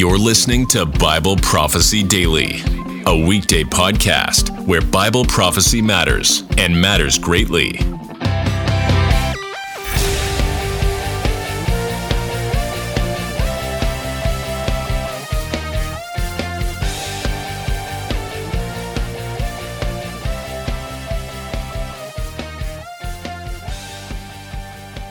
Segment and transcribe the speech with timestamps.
[0.00, 2.62] You're listening to Bible Prophecy Daily,
[3.04, 7.78] a weekday podcast where Bible prophecy matters and matters greatly.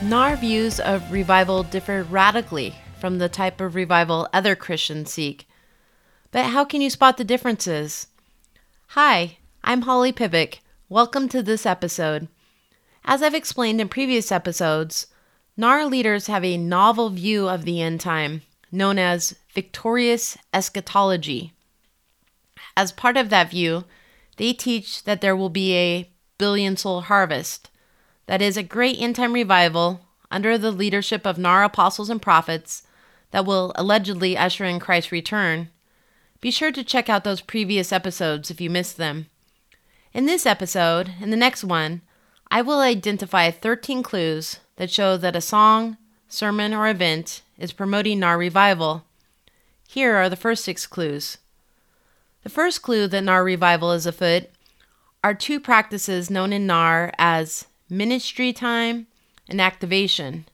[0.02, 5.48] NAR views of revival differ radically from the type of revival other Christians seek.
[6.30, 8.08] But how can you spot the differences?
[8.88, 10.58] Hi, I'm Holly Pivec.
[10.90, 12.28] Welcome to this episode.
[13.04, 15.06] As I've explained in previous episodes,
[15.56, 21.54] NAR leaders have a novel view of the end time, known as victorious eschatology.
[22.76, 23.84] As part of that view,
[24.36, 27.70] they teach that there will be a billion soul harvest,
[28.26, 32.82] that is, a great end time revival under the leadership of NAR apostles and prophets
[33.30, 35.68] that will allegedly usher in Christ's return.
[36.40, 39.26] Be sure to check out those previous episodes if you missed them.
[40.12, 42.02] In this episode and the next one,
[42.50, 48.18] I will identify 13 clues that show that a song, sermon, or event is promoting
[48.18, 49.04] NAR revival.
[49.86, 51.38] Here are the first six clues.
[52.42, 54.48] The first clue that NAR revival is afoot
[55.22, 59.06] are two practices known in NAR as ministry time
[59.48, 60.46] and activation.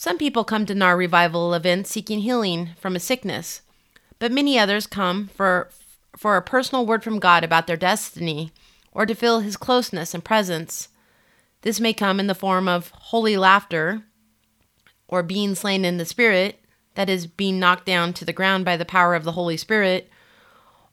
[0.00, 3.60] Some people come to NAR revival events seeking healing from a sickness,
[4.18, 5.68] but many others come for,
[6.16, 8.50] for a personal word from God about their destiny
[8.92, 10.88] or to feel His closeness and presence.
[11.60, 14.04] This may come in the form of holy laughter
[15.06, 16.64] or being slain in the Spirit,
[16.94, 20.08] that is, being knocked down to the ground by the power of the Holy Spirit,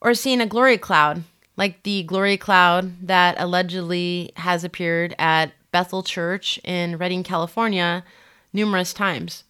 [0.02, 1.24] or seeing a glory cloud,
[1.56, 8.04] like the glory cloud that allegedly has appeared at Bethel Church in Redding, California
[8.58, 9.46] numerous times.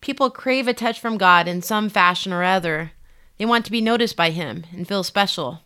[0.00, 2.92] People crave a touch from God in some fashion or other.
[3.38, 5.60] They want to be noticed by Him and feel special.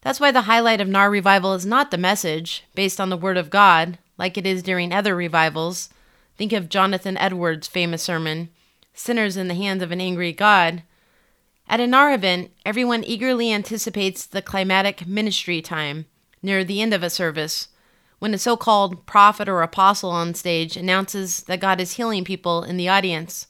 [0.00, 3.36] That's why the highlight of NAR revival is not the message, based on the Word
[3.36, 5.90] of God, like it is during other revivals.
[6.36, 8.48] Think of Jonathan Edwards' famous sermon,
[8.92, 10.82] Sinners in the Hands of an Angry God.
[11.68, 16.06] At a NAR event, everyone eagerly anticipates the climatic ministry time,
[16.42, 17.68] near the end of a service,
[18.24, 22.62] when a so called prophet or apostle on stage announces that God is healing people
[22.62, 23.48] in the audience,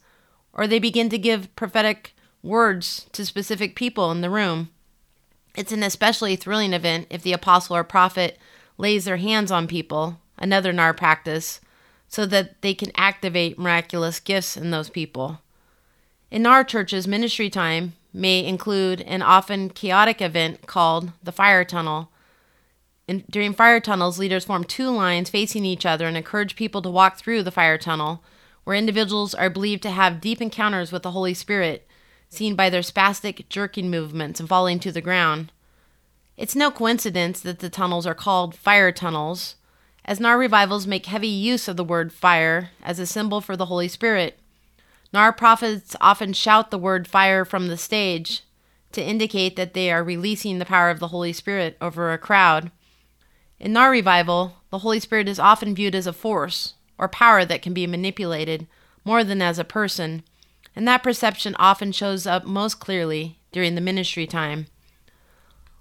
[0.52, 2.12] or they begin to give prophetic
[2.42, 4.70] words to specific people in the room.
[5.56, 8.36] It's an especially thrilling event if the apostle or prophet
[8.76, 11.60] lays their hands on people, another NAR practice,
[12.08, 15.40] so that they can activate miraculous gifts in those people.
[16.32, 22.10] In NAR churches, ministry time may include an often chaotic event called the fire tunnel,
[23.06, 26.91] in, during fire tunnels, leaders form two lines facing each other and encourage people to
[26.91, 28.22] walk through the fire tunnel,
[28.65, 31.87] where individuals are believed to have deep encounters with the Holy Spirit,
[32.31, 35.53] seen by their spastic jerking movements and falling to the ground.
[36.37, 39.56] It's no coincidence that the tunnels are called fire tunnels,
[40.04, 43.66] as NAR revivals make heavy use of the word fire as a symbol for the
[43.66, 44.38] Holy Spirit.
[45.12, 48.43] NAR prophets often shout the word fire from the stage
[48.93, 52.70] to indicate that they are releasing the power of the Holy Spirit over a crowd.
[53.60, 57.62] In NAR revival, the Holy Spirit is often viewed as a force or power that
[57.62, 58.66] can be manipulated
[59.04, 60.22] more than as a person,
[60.75, 64.66] and that perception often shows up most clearly during the ministry time.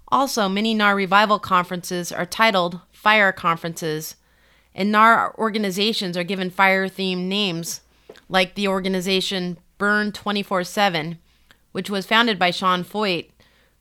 [0.10, 4.16] Also, many NAR revival conferences are titled fire conferences,
[4.76, 7.82] and NAR organizations are given fire themed names,
[8.30, 11.18] like the organization Burn 24 7,
[11.72, 13.32] which was founded by Sean Feucht,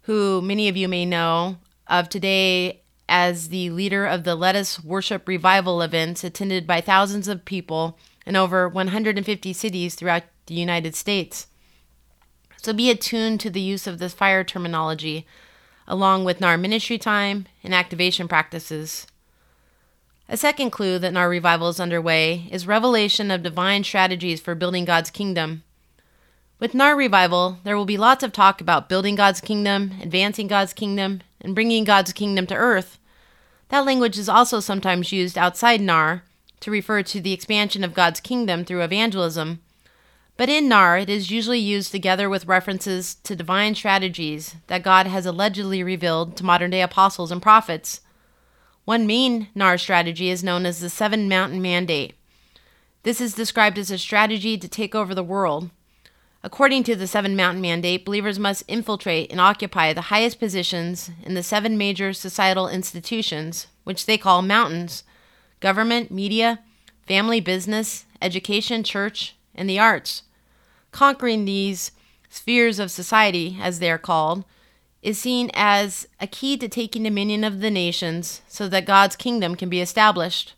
[0.03, 2.82] who many of you may know of today
[3.15, 7.99] as the leader of the Let Us Worship Revival events attended by thousands of people
[8.25, 11.47] in over 150 cities throughout the United States.
[12.63, 15.27] So be attuned to the use of this fire terminology,
[15.87, 19.07] along with NAR ministry time and activation practices.
[20.27, 24.87] A second clue that NAR revival is underway is revelation of divine strategies for building
[24.87, 25.65] God's kingdom.
[26.59, 30.73] With NAR revival, there will be lots of talk about building God's kingdom, advancing God's
[30.73, 32.99] kingdom, and bringing God's kingdom to earth.
[33.73, 36.25] That language is also sometimes used outside NAR
[36.61, 39.63] to refer to the expansion of God's kingdom through evangelism.
[40.37, 45.07] But in NAR, it is usually used together with references to divine strategies that God
[45.07, 48.03] has allegedly revealed to modern day apostles and prophets.
[48.85, 52.13] One main NAR strategy is known as the Seven Mountain Mandate.
[53.05, 55.71] This is described as a strategy to take over the world.
[56.45, 61.35] According to the Seven Mountain Mandate, believers must infiltrate and occupy the highest positions in
[61.35, 65.05] the seven major societal institutions, which they call mountains
[65.61, 66.59] government, media,
[67.07, 70.25] family, business, education, church, and the arts.
[70.91, 71.93] Conquering these
[72.29, 74.45] spheres of society, as they are called,
[75.03, 79.55] is seen as a key to taking dominion of the nations so that God's kingdom
[79.55, 80.55] can be established.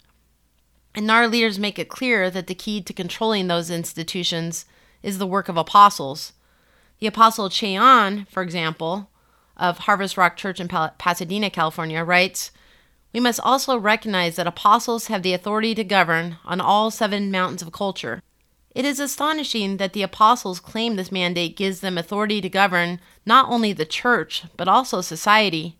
[0.94, 4.64] And NAR leaders make it clear that the key to controlling those institutions
[5.05, 6.33] is the work of apostles.
[6.99, 9.11] The apostle Ché Ahn, for example,
[9.56, 12.51] of Harvest Rock Church in Pasadena, California, writes
[13.12, 17.62] We must also recognize that apostles have the authority to govern on all seven mountains
[17.62, 18.23] of culture.
[18.75, 23.49] It is astonishing that the apostles claim this mandate gives them authority to govern not
[23.49, 25.77] only the church, but also society.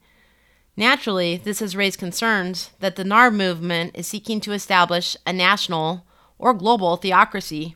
[0.77, 6.07] Naturally, this has raised concerns that the NAR movement is seeking to establish a national
[6.39, 7.75] or global theocracy.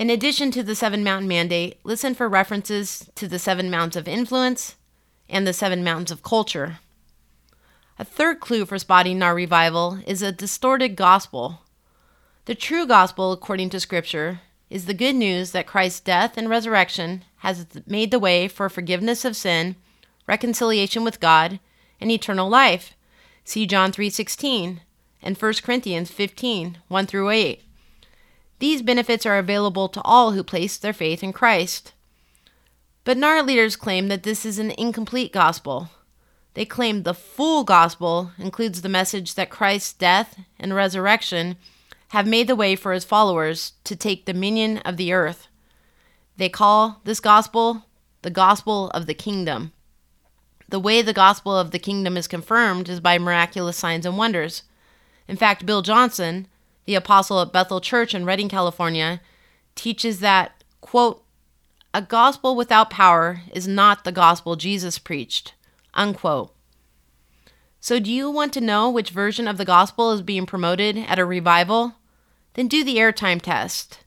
[0.00, 4.08] In addition to the Seven Mountain Mandate, listen for references to the Seven Mountains of
[4.08, 4.76] Influence
[5.28, 6.78] and the Seven Mountains of Culture.
[7.98, 11.60] A third clue for spotting NAR revival is a distorted gospel
[12.46, 17.22] the true gospel, according to Scripture, is the good news that Christ's death and resurrection
[17.40, 19.76] has made the way for forgiveness of sin,
[20.26, 21.60] reconciliation with God,
[22.00, 22.94] and eternal life.
[23.44, 24.80] See John 3:16
[25.20, 27.62] and 1 Corinthians 15, 1 through 8.
[28.60, 31.92] These benefits are available to all who place their faith in Christ.
[33.04, 35.88] But NAR leaders claim that this is an incomplete gospel.
[36.54, 41.56] They claim the full gospel includes the message that Christ's death and resurrection
[42.08, 45.48] have made the way for his followers to take dominion of the earth.
[46.36, 47.86] They call this gospel
[48.22, 49.72] the gospel of the kingdom.
[50.68, 54.64] The way the gospel of the kingdom is confirmed is by miraculous signs and wonders.
[55.26, 56.46] In fact, Bill Johnson,
[56.84, 59.20] the apostle at Bethel Church in Redding, California,
[59.74, 61.24] teaches that, quote,
[61.92, 65.54] a gospel without power is not the gospel Jesus preached,
[65.94, 66.54] unquote.
[67.80, 71.18] So, do you want to know which version of the gospel is being promoted at
[71.18, 71.96] a revival?
[72.54, 74.00] Then do the airtime test.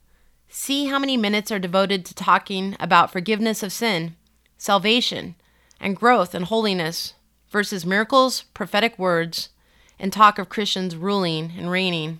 [0.47, 4.15] See how many minutes are devoted to talking about forgiveness of sin,
[4.57, 5.35] salvation,
[5.79, 7.15] and growth and holiness
[7.49, 9.49] versus miracles, prophetic words,
[9.99, 12.19] and talk of Christians ruling and reigning.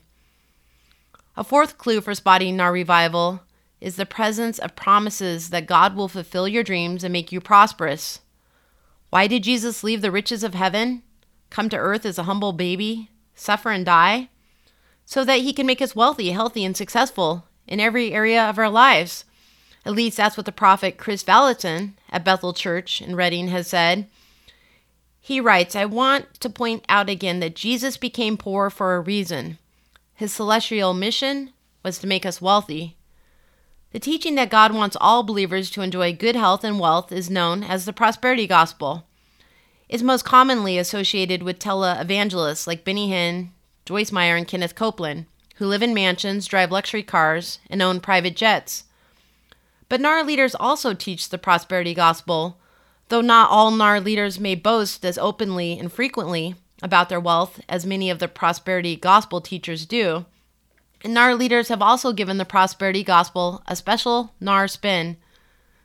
[1.35, 3.41] A fourth clue for spotting NAR revival
[3.81, 8.19] is the presence of promises that God will fulfill your dreams and make you prosperous.
[9.09, 11.03] Why did Jesus leave the riches of heaven,
[11.49, 14.29] come to earth as a humble baby, suffer and die?
[15.05, 18.69] so that He can make us wealthy, healthy, and successful in every area of our
[18.69, 19.25] lives.
[19.85, 24.07] At least that's what the prophet Kris Vallotton at Bethel Church in Redding has said.
[25.19, 29.57] He writes, I want to point out again that Jesus became poor for a reason.
[30.15, 32.95] His celestial mission was to make us wealthy.
[33.91, 37.63] The teaching that God wants all believers to enjoy good health and wealth is known
[37.63, 39.05] as the prosperity gospel.
[39.89, 43.49] It's most commonly associated with televangelists like Benny Hinn,
[43.85, 45.25] Joyce Meyer and Kenneth Copeland,
[45.55, 48.85] who live in mansions, drive luxury cars, and own private jets.
[49.89, 52.57] But NAR leaders also teach the prosperity gospel,
[53.09, 57.85] though not all NAR leaders may boast as openly and frequently about their wealth as
[57.85, 60.25] many of the prosperity gospel teachers do.
[61.03, 65.17] And NAR leaders have also given the prosperity gospel a special NAR spin.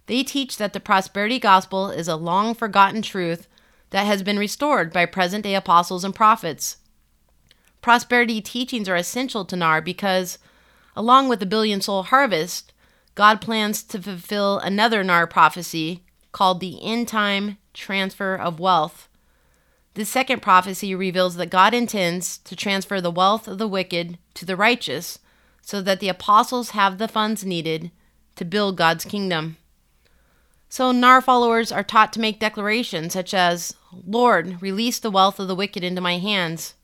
[0.06, 3.48] They teach that the prosperity gospel is a long forgotten truth
[3.90, 6.78] that has been restored by present day apostles and prophets.
[7.80, 10.38] Prosperity teachings are essential to NAR because,
[10.96, 12.72] along with the billion soul harvest,
[13.14, 19.07] God plans to fulfill another NAR prophecy called the end time transfer of wealth.
[19.94, 24.44] This second prophecy reveals that God intends to transfer the wealth of the wicked to
[24.44, 25.18] the righteous
[25.60, 27.90] so that the apostles have the funds needed
[28.36, 29.56] to build God's kingdom.
[30.70, 33.74] So, NAR followers are taught to make declarations such as,
[34.06, 36.74] Lord, release the wealth of the wicked into my hands.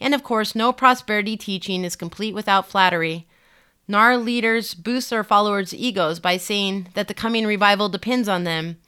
[0.00, 3.26] And of course, no prosperity teaching is complete without flattery.
[3.88, 8.78] NAR leaders boost their followers' egos by saying that the coming revival depends on them,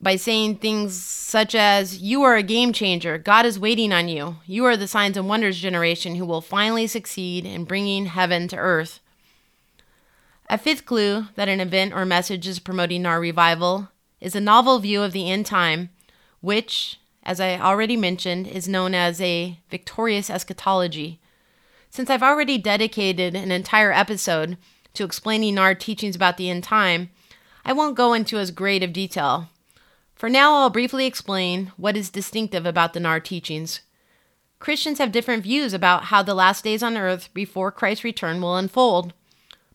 [0.00, 3.18] by saying things such as, You are a game changer.
[3.18, 4.36] God is waiting on you.
[4.46, 8.56] You are the signs and wonders generation who will finally succeed in bringing heaven to
[8.56, 9.00] earth.
[10.50, 13.88] A fifth clue that an event or message is promoting NAR revival
[14.20, 15.90] is a novel view of the end time,
[16.40, 21.20] which, as I already mentioned, is known as a victorious eschatology.
[21.88, 24.58] Since I've already dedicated an entire episode
[24.94, 27.10] to explaining NAR teachings about the end time,
[27.64, 29.48] I won't go into as great of detail.
[30.24, 33.82] For now, I'll briefly explain what is distinctive about the NAR teachings.
[34.58, 38.56] Christians have different views about how the last days on earth before Christ's return will
[38.56, 39.12] unfold,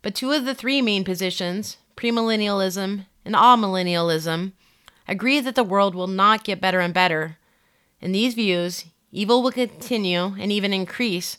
[0.01, 4.53] but two of the three main positions, premillennialism and amillennialism,
[5.08, 7.38] agree that the world will not get better and better,
[8.01, 11.38] in these views, evil will continue and even increase,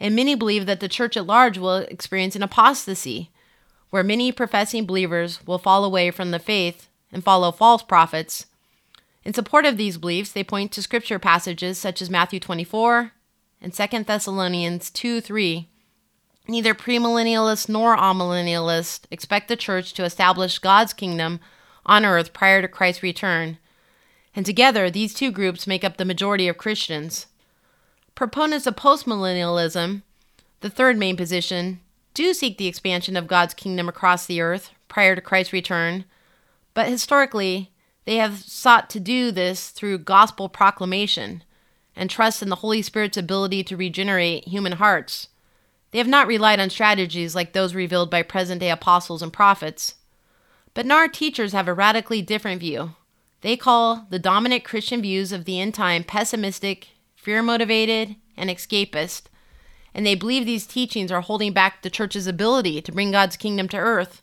[0.00, 3.30] and many believe that the church at large will experience an apostasy,
[3.90, 8.46] where many professing believers will fall away from the faith and follow false prophets.
[9.24, 13.12] In support of these beliefs, they point to scripture passages such as Matthew 24
[13.60, 15.68] and 2 Thessalonians 2 3.
[16.48, 21.38] Neither premillennialists nor amillennialists expect the church to establish God's kingdom
[21.84, 23.58] on earth prior to Christ's return.
[24.34, 27.26] And together, these two groups make up the majority of Christians.
[28.14, 30.02] Proponents of postmillennialism,
[30.60, 31.80] the third main position,
[32.14, 36.04] do seek the expansion of God's kingdom across the earth prior to Christ's return,
[36.74, 37.72] but historically,
[38.04, 41.44] they have sought to do this through gospel proclamation
[41.96, 45.28] and trust in the Holy Spirit's ability to regenerate human hearts.
[45.90, 49.96] They have not relied on strategies like those revealed by present day apostles and prophets.
[50.72, 52.94] But NAR teachers have a radically different view.
[53.40, 59.24] They call the dominant Christian views of the end time pessimistic, fear motivated, and escapist,
[59.92, 63.68] and they believe these teachings are holding back the church's ability to bring God's kingdom
[63.68, 64.22] to earth.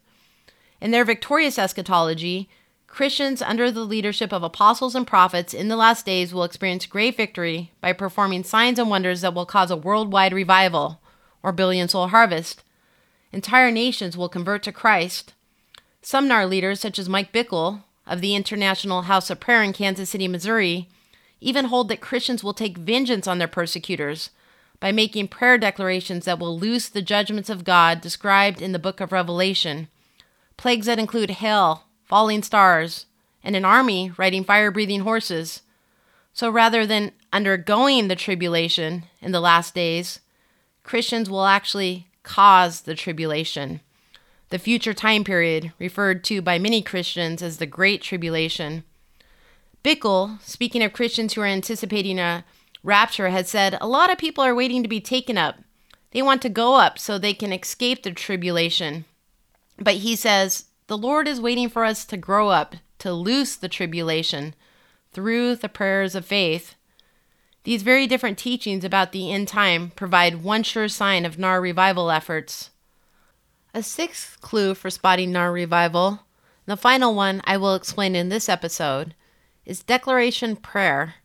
[0.80, 2.50] In their victorious eschatology,
[2.88, 7.18] Christians under the leadership of apostles and prophets in the last days will experience great
[7.18, 11.00] victory by performing signs and wonders that will cause a worldwide revival
[11.44, 12.64] or billion soul harvest.
[13.32, 15.34] Entire nations will convert to Christ.
[16.02, 20.10] Some NAR leaders, such as Mike Bickle of the International House of Prayer in Kansas
[20.10, 20.88] City, Missouri,
[21.42, 24.30] even hold that Christians will take vengeance on their persecutors
[24.80, 29.02] by making prayer declarations that will loose the judgments of God described in the book
[29.02, 29.88] of Revelation.
[30.58, 33.06] Plagues that include hail, falling stars,
[33.44, 35.62] and an army riding fire breathing horses.
[36.34, 40.20] So rather than undergoing the tribulation in the last days,
[40.84, 43.82] Christians will actually cause the tribulation.
[44.50, 48.84] The future time period, referred to by many Christians as the Great Tribulation.
[49.84, 52.46] Bickle, speaking of Christians who are anticipating a
[52.84, 55.58] rapture, had said a lot of people are waiting to be taken up.
[56.12, 59.06] They want to go up so they can escape the tribulation.
[59.78, 63.70] But he says the Lord is waiting for us to grow up, to loose the
[63.70, 64.56] tribulation
[65.12, 66.76] through the prayers of faith.
[67.64, 72.10] These very different teachings about the end time provide one sure sign of NAR revival
[72.10, 72.70] efforts.
[73.74, 76.22] A sixth clue for spotting NAR revival,
[76.66, 79.14] the final one I will explain in this episode,
[79.66, 81.16] is declaration prayer.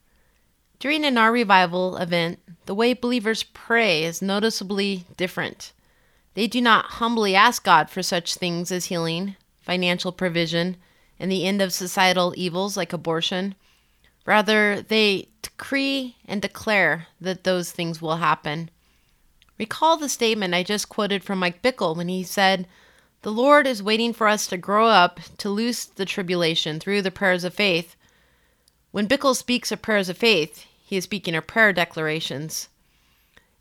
[0.80, 5.72] During a NAR revival event, the way believers pray is noticeably different.
[6.34, 10.76] They do not humbly ask God for such things as healing, financial provision,
[11.18, 13.54] and the end of societal evils like abortion.
[14.24, 18.70] Rather, they decree and declare that those things will happen.
[19.58, 22.66] Recall the statement I just quoted from Mike Bickle when he said,
[23.22, 27.10] The Lord is waiting for us to grow up to loose the tribulation through the
[27.10, 27.94] prayers of faith.
[28.90, 32.68] When Bickle speaks of prayers of faith, he is speaking of prayer declarations.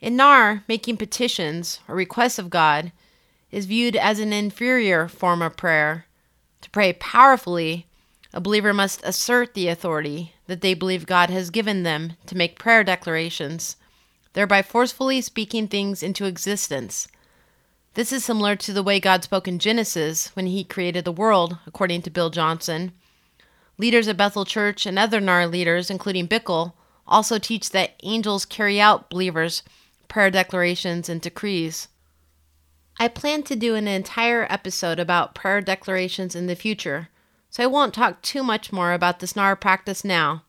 [0.01, 2.91] In NAR, making petitions or requests of God
[3.51, 6.07] is viewed as an inferior form of prayer.
[6.61, 7.85] To pray powerfully,
[8.33, 12.57] a believer must assert the authority that they believe God has given them to make
[12.57, 13.75] prayer declarations,
[14.33, 17.07] thereby forcefully speaking things into existence.
[17.93, 21.59] This is similar to the way God spoke in Genesis when he created the world,
[21.67, 22.93] according to Bill Johnson.
[23.77, 26.73] Leaders at Bethel Church and other NAR leaders, including Bickle,
[27.05, 29.61] also teach that angels carry out believers'
[30.11, 31.87] prayer declarations and decrees.
[32.99, 37.07] I plan to do an entire episode about prayer declarations in the future,
[37.49, 40.43] so I won't talk too much more about this NAR practice now.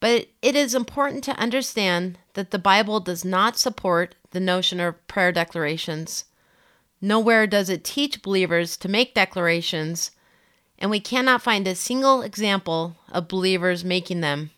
[0.00, 5.06] But it is important to understand that the Bible does not support the notion of
[5.06, 6.24] prayer declarations.
[6.98, 10.12] Nowhere does it teach believers to make declarations,
[10.78, 14.50] and we cannot find a single example of believers making them.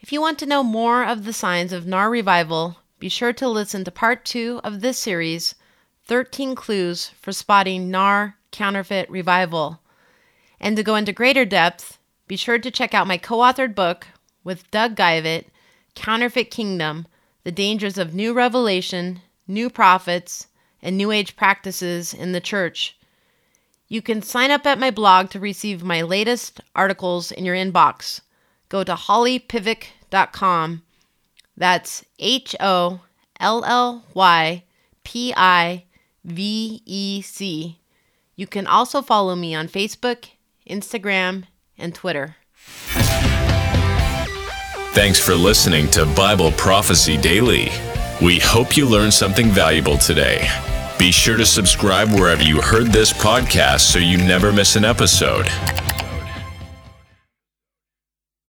[0.00, 3.46] If you want to know more of the signs of NAR revival, be sure to
[3.46, 5.56] listen to part two of this series
[6.06, 9.78] 13 Clues for Spotting NAR Counterfeit Revival.
[10.58, 14.06] And to go into greater depth, be sure to check out my co authored book
[14.42, 15.48] with Doug Geivett,
[15.94, 17.06] Counterfeit Kingdom
[17.42, 20.46] The Dangers of New Revelation, New Prophets,
[20.80, 22.96] and New Age Practices in the Church.
[23.86, 28.22] You can sign up at my blog to receive my latest articles in your inbox.
[28.70, 30.82] Go to hollypivec.com.
[31.56, 33.00] That's H O
[33.40, 34.64] L L Y
[35.04, 35.84] P I
[36.24, 37.78] V E C.
[38.36, 40.26] You can also follow me on Facebook,
[40.68, 41.44] Instagram,
[41.78, 42.36] and Twitter.
[44.94, 47.68] Thanks for listening to Bible Prophecy Daily.
[48.22, 50.48] We hope you learned something valuable today.
[50.98, 55.46] Be sure to subscribe wherever you heard this podcast so you never miss an episode.